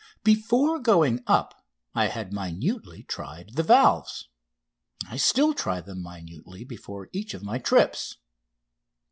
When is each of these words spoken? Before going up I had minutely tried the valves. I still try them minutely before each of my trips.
Before 0.23 0.79
going 0.79 1.21
up 1.27 1.63
I 1.93 2.07
had 2.07 2.33
minutely 2.33 3.03
tried 3.03 3.53
the 3.53 3.61
valves. 3.61 4.29
I 5.07 5.17
still 5.17 5.53
try 5.53 5.79
them 5.79 6.01
minutely 6.01 6.63
before 6.63 7.09
each 7.13 7.35
of 7.35 7.43
my 7.43 7.59
trips. 7.59 8.17